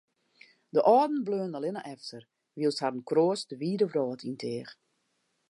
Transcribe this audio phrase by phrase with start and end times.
[0.73, 2.21] De âlden bleaune allinne efter,
[2.57, 4.71] wylst harren kroast de wide wrâld yn teach.